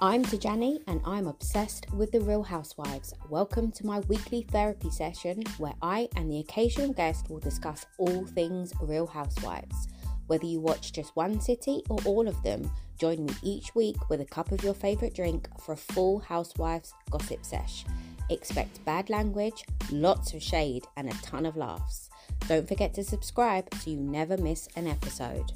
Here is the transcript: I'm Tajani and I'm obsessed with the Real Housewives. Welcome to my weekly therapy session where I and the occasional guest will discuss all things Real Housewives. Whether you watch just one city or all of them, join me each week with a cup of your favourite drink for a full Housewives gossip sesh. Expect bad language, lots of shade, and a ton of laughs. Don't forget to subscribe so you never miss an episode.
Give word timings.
I'm 0.00 0.24
Tajani 0.24 0.82
and 0.88 1.00
I'm 1.04 1.28
obsessed 1.28 1.86
with 1.94 2.10
the 2.10 2.20
Real 2.20 2.42
Housewives. 2.42 3.14
Welcome 3.30 3.70
to 3.72 3.86
my 3.86 4.00
weekly 4.00 4.42
therapy 4.42 4.90
session 4.90 5.44
where 5.56 5.74
I 5.82 6.08
and 6.16 6.30
the 6.30 6.40
occasional 6.40 6.92
guest 6.92 7.30
will 7.30 7.38
discuss 7.38 7.86
all 7.98 8.26
things 8.26 8.72
Real 8.82 9.06
Housewives. 9.06 9.86
Whether 10.26 10.46
you 10.46 10.58
watch 10.58 10.92
just 10.92 11.14
one 11.14 11.40
city 11.40 11.84
or 11.88 11.98
all 12.04 12.26
of 12.26 12.42
them, 12.42 12.68
join 12.98 13.24
me 13.24 13.34
each 13.42 13.72
week 13.76 14.10
with 14.10 14.20
a 14.20 14.26
cup 14.26 14.50
of 14.50 14.64
your 14.64 14.74
favourite 14.74 15.14
drink 15.14 15.48
for 15.60 15.72
a 15.72 15.76
full 15.76 16.18
Housewives 16.18 16.92
gossip 17.10 17.44
sesh. 17.44 17.84
Expect 18.30 18.84
bad 18.84 19.10
language, 19.10 19.64
lots 19.92 20.34
of 20.34 20.42
shade, 20.42 20.84
and 20.96 21.08
a 21.08 21.16
ton 21.22 21.46
of 21.46 21.56
laughs. 21.56 22.10
Don't 22.48 22.66
forget 22.66 22.94
to 22.94 23.04
subscribe 23.04 23.72
so 23.74 23.92
you 23.92 24.00
never 24.00 24.36
miss 24.36 24.68
an 24.74 24.88
episode. 24.88 25.52